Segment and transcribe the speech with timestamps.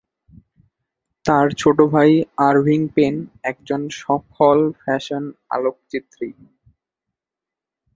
[1.25, 2.11] তার ছোট ভাই
[2.47, 3.15] আরভিং পেন
[3.43, 5.23] একজন সফল ফ্যাশন
[5.49, 6.29] আলোকচিত্রী।